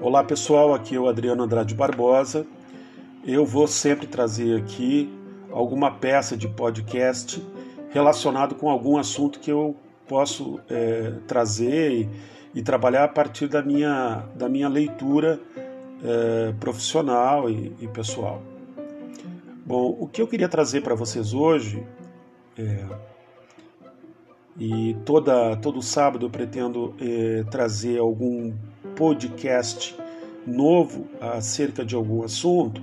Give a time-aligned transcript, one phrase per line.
[0.00, 2.46] Olá pessoal, aqui é o Adriano Andrade Barbosa.
[3.26, 5.12] Eu vou sempre trazer aqui
[5.50, 7.46] alguma peça de podcast
[7.90, 9.76] relacionado com algum assunto que eu
[10.08, 12.08] posso é, trazer e,
[12.54, 15.38] e, trabalhar a partir da minha, da minha leitura
[16.02, 18.40] é, profissional e, e, pessoal.
[19.66, 21.86] Bom, o que eu queria trazer para vocês hoje,
[22.58, 22.86] é,
[24.58, 28.52] e toda, todo sábado eu pretendo é, trazer algum
[28.94, 29.96] podcast
[30.46, 32.80] novo acerca de algum assunto,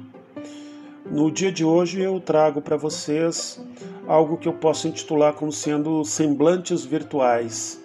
[1.10, 3.62] no dia de hoje eu trago para vocês
[4.08, 7.82] algo que eu posso intitular como sendo semblantes virtuais,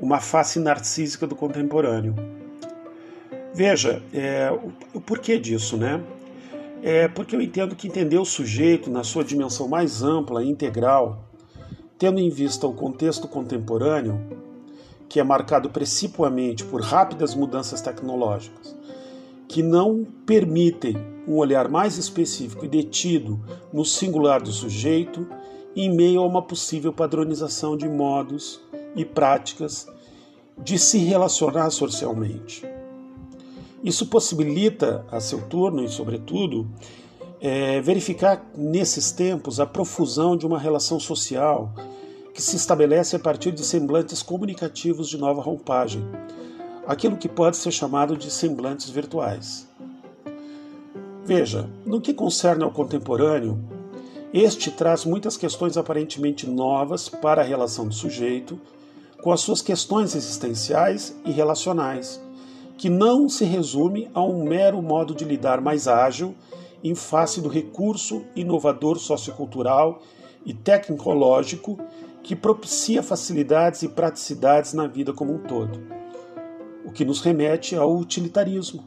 [0.00, 2.14] uma face narcísica do contemporâneo.
[3.52, 6.00] Veja, é, o, o porquê disso, né?
[6.80, 11.27] É porque eu entendo que entender o sujeito na sua dimensão mais ampla e integral,
[11.98, 14.20] tendo em vista o contexto contemporâneo,
[15.08, 18.76] que é marcado principalmente por rápidas mudanças tecnológicas,
[19.48, 23.40] que não permitem um olhar mais específico e detido
[23.72, 25.26] no singular do sujeito,
[25.74, 28.60] em meio a uma possível padronização de modos
[28.94, 29.86] e práticas
[30.56, 32.64] de se relacionar socialmente.
[33.82, 36.68] Isso possibilita, a seu turno e sobretudo,
[37.40, 41.72] é, verificar nesses tempos a profusão de uma relação social
[42.34, 46.04] que se estabelece a partir de semblantes comunicativos de nova roupagem,
[46.86, 49.68] aquilo que pode ser chamado de semblantes virtuais.
[51.24, 53.58] Veja, no que concerne ao contemporâneo,
[54.32, 58.58] este traz muitas questões aparentemente novas para a relação do sujeito
[59.22, 62.20] com as suas questões existenciais e relacionais,
[62.76, 66.34] que não se resume a um mero modo de lidar mais ágil
[66.82, 70.00] em face do recurso inovador sociocultural
[70.44, 71.78] e tecnológico
[72.22, 75.80] que propicia facilidades e praticidades na vida como um todo,
[76.84, 78.84] o que nos remete ao utilitarismo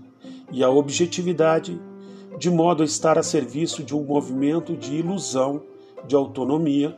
[0.51, 1.79] e à objetividade,
[2.37, 5.63] de modo a estar a serviço de um movimento de ilusão
[6.07, 6.97] de autonomia,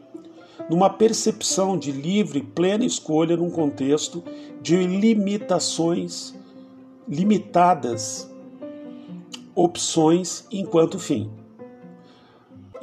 [0.69, 4.23] numa percepção de livre e plena escolha num contexto
[4.61, 6.33] de limitações
[7.07, 8.32] limitadas
[9.55, 11.31] opções enquanto fim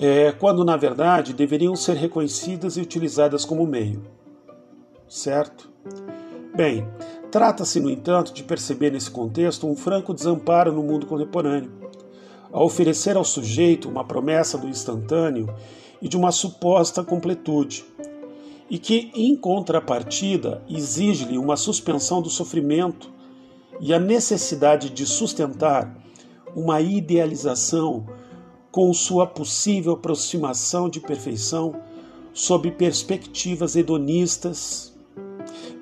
[0.01, 4.03] é, quando na verdade deveriam ser reconhecidas e utilizadas como meio.
[5.07, 5.69] Certo?
[6.57, 6.89] Bem,
[7.31, 11.71] trata-se, no entanto, de perceber nesse contexto um franco desamparo no mundo contemporâneo,
[12.51, 15.55] a oferecer ao sujeito uma promessa do instantâneo
[16.01, 17.85] e de uma suposta completude,
[18.71, 23.11] e que, em contrapartida, exige-lhe uma suspensão do sofrimento
[23.81, 26.00] e a necessidade de sustentar
[26.55, 28.07] uma idealização
[28.71, 31.75] com sua possível aproximação de perfeição
[32.33, 34.95] sob perspectivas hedonistas,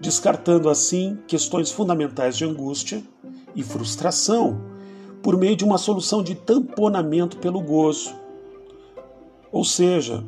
[0.01, 3.03] descartando assim questões fundamentais de angústia
[3.55, 4.61] e frustração
[5.23, 8.15] por meio de uma solução de tamponamento pelo gozo.
[9.51, 10.25] Ou seja,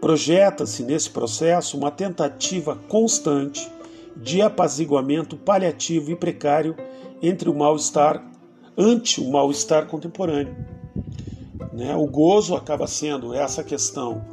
[0.00, 3.70] projeta-se nesse processo uma tentativa constante
[4.16, 6.76] de apaziguamento paliativo e precário
[7.20, 8.24] entre o mal-estar
[8.76, 10.54] ante o mal-estar contemporâneo.
[11.72, 11.94] Né?
[11.94, 14.24] O gozo acaba sendo essa questão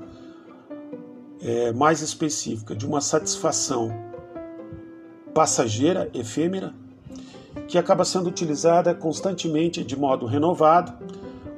[1.41, 3.91] é, mais específica de uma satisfação
[5.33, 6.73] passageira, efêmera,
[7.67, 10.93] que acaba sendo utilizada constantemente de modo renovado,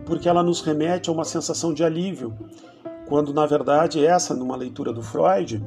[0.05, 2.33] porque ela nos remete a uma sensação de alívio,
[3.07, 5.63] quando na verdade essa, numa leitura do Freud,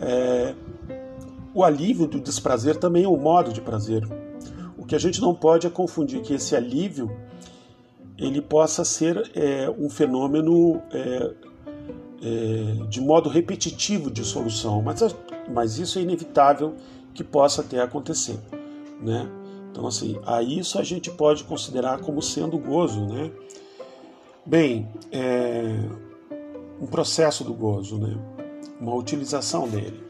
[0.00, 0.54] é,
[1.54, 4.06] o alívio do desprazer também é um modo de prazer.
[4.88, 7.14] Que a gente não pode é confundir que esse alívio
[8.16, 11.34] ele possa ser é, um fenômeno é,
[12.22, 15.14] é, de modo repetitivo de solução, mas,
[15.52, 16.74] mas isso é inevitável
[17.14, 18.38] que possa até acontecer,
[19.00, 19.30] né?
[19.70, 23.30] Então assim, a isso a gente pode considerar como sendo gozo, né?
[24.44, 25.78] Bem, é,
[26.80, 28.16] um processo do gozo, né?
[28.80, 30.07] Uma utilização dele.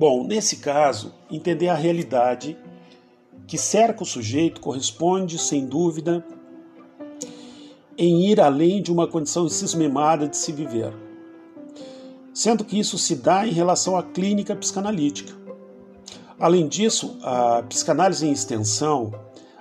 [0.00, 2.56] Bom, nesse caso, entender a realidade
[3.46, 6.24] que cerca o sujeito corresponde, sem dúvida,
[7.98, 10.90] em ir além de uma condição cismemada de se viver,
[12.32, 15.34] sendo que isso se dá em relação à clínica psicanalítica.
[16.38, 19.12] Além disso, a psicanálise em extensão,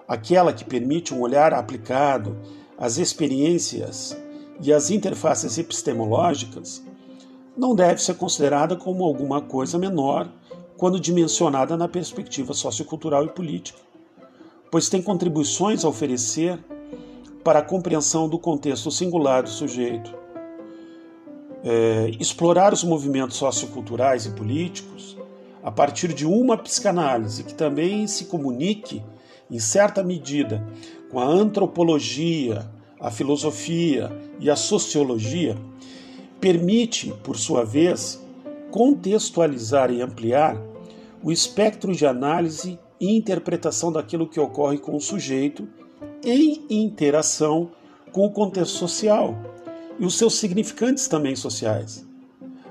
[0.07, 2.38] aquela que permite um olhar aplicado
[2.77, 4.15] às experiências
[4.62, 6.81] e às interfaces epistemológicas,
[7.59, 10.29] não deve ser considerada como alguma coisa menor
[10.77, 13.77] quando dimensionada na perspectiva sociocultural e política,
[14.71, 16.57] pois tem contribuições a oferecer
[17.44, 20.15] para a compreensão do contexto singular do sujeito,
[21.61, 25.17] é, explorar os movimentos socioculturais e políticos
[25.61, 29.03] a partir de uma psicanálise que também se comunique,
[29.51, 30.65] em certa medida,
[31.11, 32.69] com a antropologia,
[33.01, 34.09] a filosofia
[34.39, 35.57] e a sociologia,
[36.39, 38.24] permite, por sua vez,
[38.71, 40.59] contextualizar e ampliar
[41.21, 45.68] o espectro de análise e interpretação daquilo que ocorre com o sujeito
[46.24, 47.71] em interação
[48.12, 49.36] com o contexto social
[50.00, 52.06] e os seus significantes também sociais,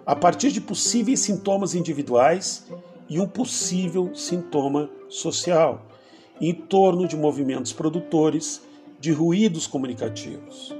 [0.06, 2.66] a partir de possíveis sintomas individuais
[3.08, 5.86] e um possível sintoma social,
[6.40, 8.62] em torno de movimentos produtores
[9.00, 10.74] de ruídos comunicativos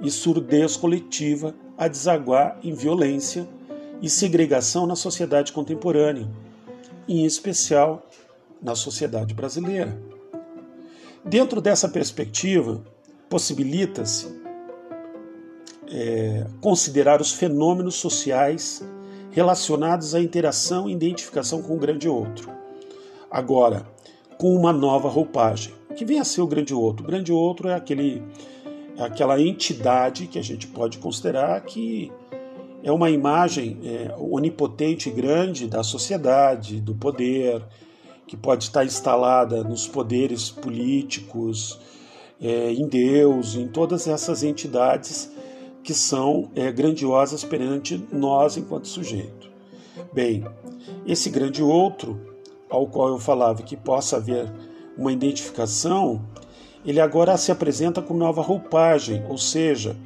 [0.00, 3.48] e surdez coletiva a desaguar em violência
[4.00, 6.28] e segregação na sociedade contemporânea,
[7.08, 8.06] em especial
[8.62, 10.00] na sociedade brasileira.
[11.24, 12.80] Dentro dessa perspectiva,
[13.28, 14.28] possibilita-se
[15.88, 18.80] é, considerar os fenômenos sociais
[19.32, 22.48] relacionados à interação e identificação com o grande outro.
[23.28, 23.84] Agora,
[24.38, 27.04] com uma nova roupagem, que vem a ser o grande outro.
[27.04, 28.22] O grande outro é aquele,
[28.98, 32.12] aquela entidade que a gente pode considerar que
[32.82, 37.62] é uma imagem é, onipotente e grande da sociedade, do poder,
[38.26, 41.78] que pode estar instalada nos poderes políticos,
[42.40, 45.30] é, em Deus, em todas essas entidades
[45.84, 49.50] que são é, grandiosas perante nós enquanto sujeito.
[50.12, 50.44] Bem,
[51.06, 52.20] esse grande outro,
[52.68, 54.50] ao qual eu falava que possa haver
[54.96, 56.24] uma identificação,
[56.84, 59.96] ele agora se apresenta com nova roupagem, ou seja,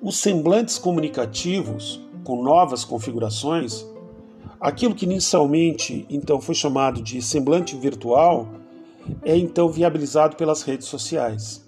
[0.00, 3.86] os semblantes comunicativos com novas configurações,
[4.60, 8.48] aquilo que inicialmente então foi chamado de semblante virtual,
[9.22, 11.64] é então viabilizado pelas redes sociais.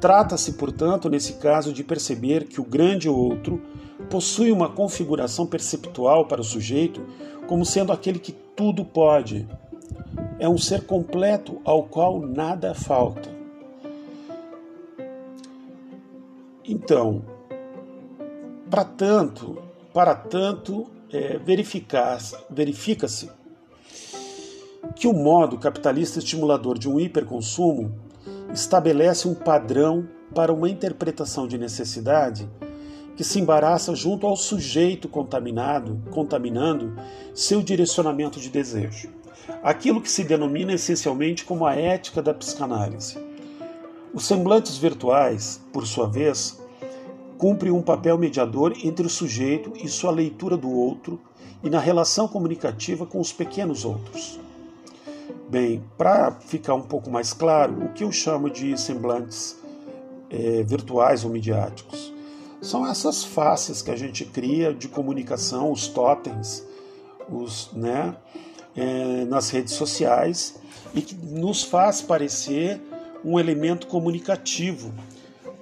[0.00, 3.60] Trata-se, portanto, nesse caso, de perceber que o grande outro
[4.08, 7.04] possui uma configuração perceptual para o sujeito
[7.46, 9.48] como sendo aquele que tudo pode.
[10.38, 13.28] É um ser completo ao qual nada falta.
[16.64, 17.24] Então,
[18.70, 19.62] para tanto,
[19.92, 23.30] para tanto, é, verifica-se
[24.94, 27.92] que o modo capitalista estimulador de um hiperconsumo
[28.52, 32.48] estabelece um padrão para uma interpretação de necessidade
[33.16, 36.94] que se embaraça junto ao sujeito contaminado, contaminando
[37.34, 39.17] seu direcionamento de desejo.
[39.62, 43.18] Aquilo que se denomina essencialmente como a ética da psicanálise.
[44.12, 46.60] Os semblantes virtuais, por sua vez,
[47.36, 51.20] cumprem um papel mediador entre o sujeito e sua leitura do outro
[51.62, 54.40] e na relação comunicativa com os pequenos outros.
[55.48, 59.56] Bem, para ficar um pouco mais claro, o que eu chamo de semblantes
[60.30, 62.12] é, virtuais ou midiáticos
[62.60, 66.66] são essas faces que a gente cria de comunicação, os totens,
[67.30, 68.16] os, né,
[68.76, 70.60] é, nas redes sociais
[70.94, 72.80] e que nos faz parecer
[73.24, 74.92] um elemento comunicativo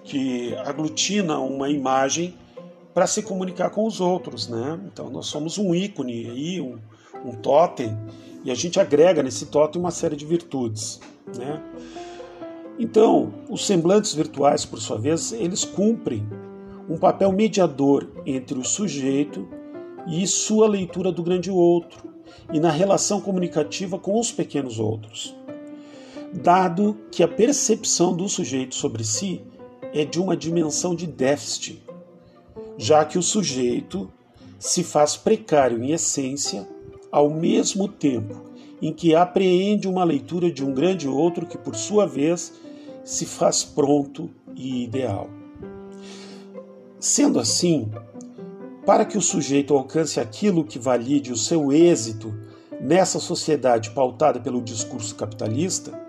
[0.05, 2.37] que aglutina uma imagem
[2.95, 4.81] para se comunicar com os outros, né?
[4.87, 6.79] Então nós somos um ícone aí, um,
[7.25, 7.97] um totem
[8.45, 11.01] e a gente agrega nesse totem uma série de virtudes.
[11.37, 11.61] Né?
[12.79, 16.25] Então, os semblantes virtuais, por sua vez, eles cumprem
[16.89, 19.49] um papel mediador entre o sujeito
[20.07, 22.06] e sua leitura do grande outro
[22.53, 25.35] e na relação comunicativa com os pequenos outros.
[26.33, 29.43] Dado que a percepção do sujeito sobre si
[29.93, 31.83] é de uma dimensão de déficit,
[32.77, 34.11] já que o sujeito
[34.59, 36.67] se faz precário em essência
[37.11, 38.47] ao mesmo tempo
[38.81, 42.53] em que apreende uma leitura de um grande outro que, por sua vez,
[43.05, 45.31] se faz pronto e ideal.
[46.99, 47.89] Sendo assim,
[48.87, 52.33] para que o sujeito alcance aquilo que valide o seu êxito
[52.81, 56.01] nessa sociedade pautada pelo discurso capitalista,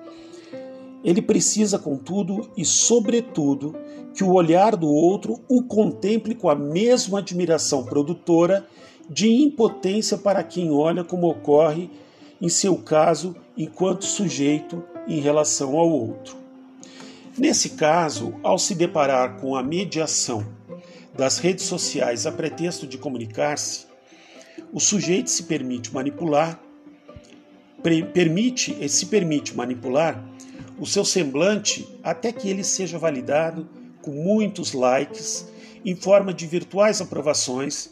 [1.04, 3.76] ele precisa, contudo e sobretudo,
[4.14, 8.68] que o olhar do outro o contemple com a mesma admiração produtora
[9.10, 11.90] de impotência para quem olha como ocorre
[12.40, 16.36] em seu caso enquanto sujeito em relação ao outro.
[17.38, 20.46] Nesse caso, ao se deparar com a mediação
[21.18, 23.88] das redes sociais a pretexto de comunicar-se,
[24.72, 26.60] o sujeito se permite manipular,
[28.14, 30.24] permite, se permite manipular
[30.80, 33.68] o seu semblante até que ele seja validado
[34.02, 35.48] com muitos likes
[35.84, 37.90] em forma de virtuais aprovações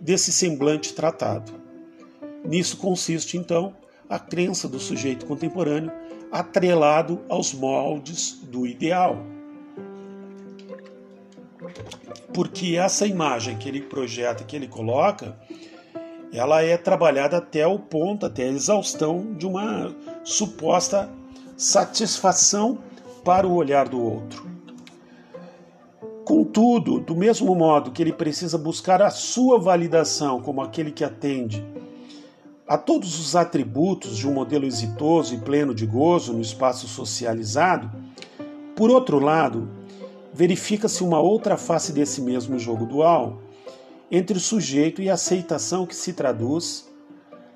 [0.00, 1.52] desse semblante tratado.
[2.44, 3.74] Nisso consiste, então,
[4.08, 5.92] a crença do sujeito contemporâneo
[6.30, 9.18] atrelado aos moldes do ideal.
[12.32, 15.36] Porque essa imagem que ele projeta, que ele coloca,
[16.32, 21.10] ela é trabalhada até o ponto, até a exaustão de uma suposta
[21.56, 22.78] satisfação
[23.24, 24.46] para o olhar do outro.
[26.24, 31.64] Contudo, do mesmo modo que ele precisa buscar a sua validação como aquele que atende
[32.68, 37.90] a todos os atributos de um modelo exitoso e pleno de gozo no espaço socializado,
[38.76, 39.77] por outro lado,
[40.38, 43.42] verifica-se uma outra face desse mesmo jogo dual
[44.08, 46.88] entre o sujeito e a aceitação que se traduz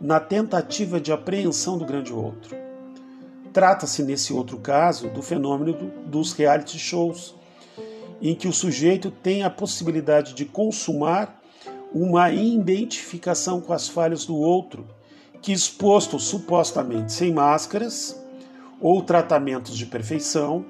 [0.00, 2.56] na tentativa de apreensão do grande outro.
[3.52, 7.36] Trata-se, nesse outro caso, do fenômeno dos reality shows,
[8.20, 11.40] em que o sujeito tem a possibilidade de consumar
[11.94, 14.88] uma identificação com as falhas do outro
[15.40, 18.20] que, exposto supostamente sem máscaras
[18.80, 20.66] ou tratamentos de perfeição,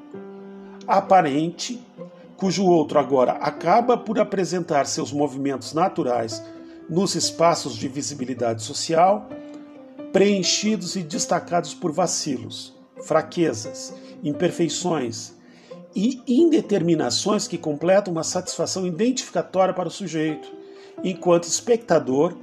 [0.87, 1.81] aparente,
[2.43, 6.43] cujo outro agora acaba por apresentar seus movimentos naturais
[6.91, 9.29] nos espaços de visibilidade social,
[10.13, 13.95] preenchidos e destacados por vacilos, fraquezas,
[14.25, 15.35] imperfeições
[15.95, 20.53] e indeterminações que completam uma satisfação identificatória para o sujeito,
[21.05, 22.37] enquanto espectador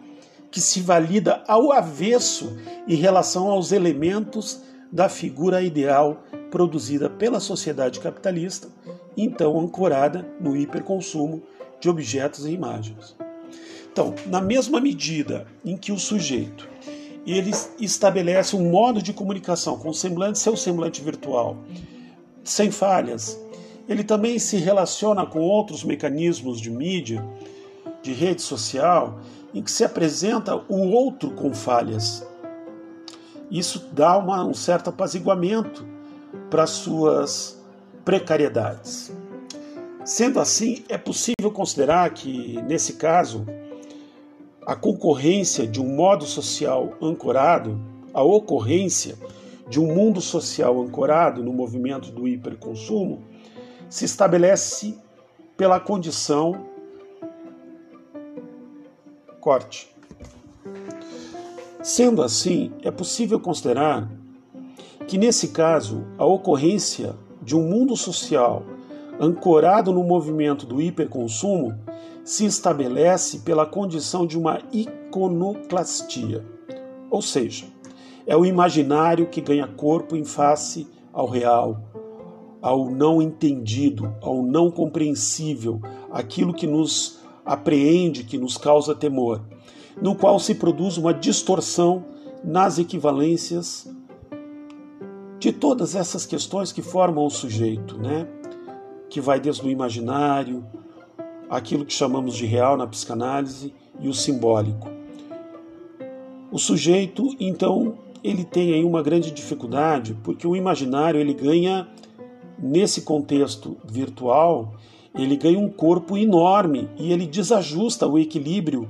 [0.49, 7.99] que se valida ao avesso em relação aos elementos da figura ideal produzida pela sociedade
[7.99, 8.69] capitalista,
[9.23, 11.41] então ancorada no hiperconsumo
[11.79, 13.15] de objetos e imagens.
[13.91, 16.69] Então, na mesma medida em que o sujeito
[17.25, 21.57] ele estabelece um modo de comunicação com o semblante, seu semblante virtual,
[22.43, 23.39] sem falhas,
[23.87, 27.23] ele também se relaciona com outros mecanismos de mídia,
[28.01, 29.19] de rede social,
[29.53, 32.25] em que se apresenta o outro com falhas.
[33.49, 35.85] Isso dá uma, um certo apaziguamento
[36.49, 37.58] para suas
[38.09, 39.13] precariedades.
[40.03, 43.45] Sendo assim, é possível considerar que, nesse caso,
[44.65, 47.79] a concorrência de um modo social ancorado,
[48.11, 49.15] a ocorrência
[49.69, 53.21] de um mundo social ancorado no movimento do hiperconsumo,
[53.87, 54.97] se estabelece
[55.55, 56.65] pela condição
[59.39, 59.87] corte.
[61.83, 64.09] Sendo assim, é possível considerar
[65.07, 67.15] que, nesse caso, a ocorrência
[67.49, 68.61] de um mundo social
[69.19, 71.75] ancorado no movimento do hiperconsumo
[72.23, 76.45] se estabelece pela condição de uma iconoclastia,
[77.09, 77.65] ou seja,
[78.27, 81.81] é o imaginário que ganha corpo em face ao real,
[82.61, 89.41] ao não entendido, ao não compreensível, aquilo que nos apreende, que nos causa temor,
[89.99, 92.05] no qual se produz uma distorção
[92.43, 93.91] nas equivalências
[95.39, 98.27] de todas essas questões que formam o sujeito, né?
[99.09, 100.63] que vai desde o imaginário,
[101.49, 104.87] aquilo que chamamos de real na psicanálise e o simbólico.
[106.51, 111.87] O sujeito, então, ele tem aí uma grande dificuldade, porque o imaginário ele ganha
[112.57, 114.75] nesse contexto virtual,
[115.15, 118.87] ele ganha um corpo enorme e ele desajusta o equilíbrio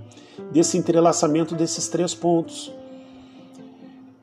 [0.51, 2.71] desse entrelaçamento desses três pontos.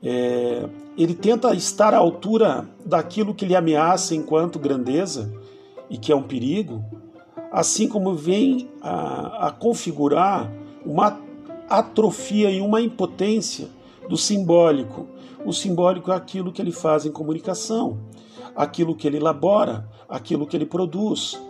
[0.03, 5.33] É, ele tenta estar à altura daquilo que lhe ameaça enquanto grandeza
[5.91, 6.85] e que é um perigo,
[7.53, 10.51] assim como vem a, a configurar
[10.85, 11.21] uma
[11.69, 13.69] atrofia e uma impotência
[14.09, 15.07] do simbólico.
[15.45, 17.99] O simbólico é aquilo que ele faz em comunicação,
[18.55, 21.41] aquilo que ele elabora, aquilo que ele produz.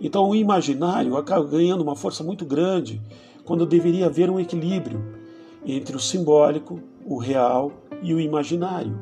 [0.00, 3.00] Então o imaginário acaba ganhando uma força muito grande
[3.44, 5.02] quando deveria haver um equilíbrio
[5.64, 7.72] entre o simbólico, o real
[8.02, 8.98] e o imaginário.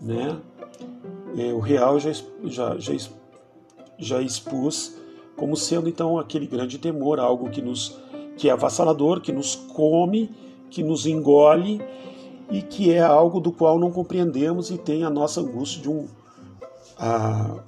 [0.00, 0.36] Né?
[1.36, 2.12] É, o real já,
[2.44, 2.92] já, já
[3.98, 4.96] já expus
[5.36, 7.98] como sendo então aquele grande temor, algo que nos
[8.36, 10.30] que é avassalador, que nos come,
[10.68, 11.80] que nos engole
[12.50, 16.08] e que é algo do qual não compreendemos e tem a nossa angústia de um,
[16.98, 17.58] a,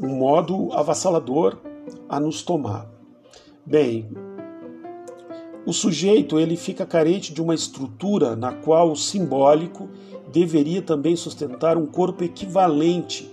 [0.00, 1.56] um modo avassalador
[2.08, 2.88] a nos tomar.
[3.64, 4.08] Bem,
[5.66, 9.88] o sujeito ele fica carente de uma estrutura na qual o simbólico
[10.32, 13.30] deveria também sustentar um corpo equivalente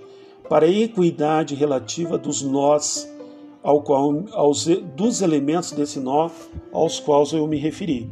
[0.48, 3.10] para a equidade relativa dos nós
[3.64, 6.30] ao qual, aos, dos elementos desse nó
[6.72, 8.10] aos quais eu me referi.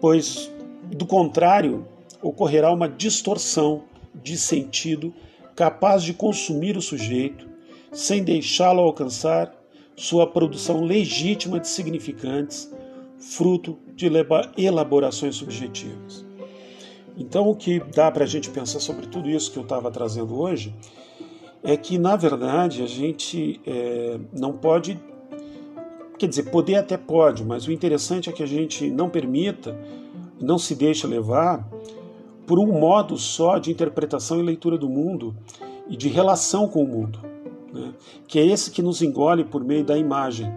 [0.00, 0.50] Pois,
[0.84, 1.86] do contrário,
[2.22, 3.82] ocorrerá uma distorção
[4.14, 5.12] de sentido
[5.56, 7.48] capaz de consumir o sujeito
[7.92, 9.59] sem deixá-lo alcançar
[10.00, 12.72] sua produção legítima de significantes,
[13.18, 14.10] fruto de
[14.56, 16.24] elaborações subjetivas.
[17.18, 20.40] Então, o que dá para a gente pensar sobre tudo isso que eu estava trazendo
[20.40, 20.74] hoje
[21.62, 24.98] é que, na verdade, a gente é, não pode.
[26.18, 29.78] Quer dizer, poder até pode, mas o interessante é que a gente não permita,
[30.40, 31.68] não se deixe levar
[32.46, 35.36] por um modo só de interpretação e leitura do mundo
[35.90, 37.18] e de relação com o mundo,
[37.72, 37.94] né?
[38.26, 40.52] que é esse que nos engole por meio da imagem.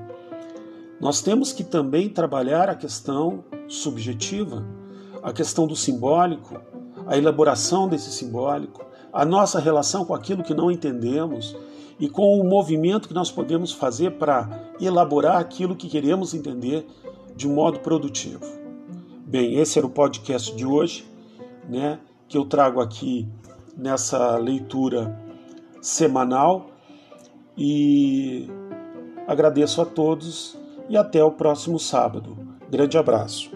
[0.99, 4.65] Nós temos que também trabalhar a questão subjetiva,
[5.21, 6.59] a questão do simbólico,
[7.05, 11.55] a elaboração desse simbólico, a nossa relação com aquilo que não entendemos
[11.99, 16.87] e com o movimento que nós podemos fazer para elaborar aquilo que queremos entender
[17.35, 18.43] de um modo produtivo.
[19.25, 21.05] Bem, esse era o podcast de hoje,
[21.69, 23.27] né, que eu trago aqui
[23.75, 25.19] nessa leitura
[25.81, 26.72] semanal
[27.57, 28.49] e
[29.27, 30.57] agradeço a todos
[30.89, 32.37] e até o próximo sábado.
[32.69, 33.51] Grande abraço.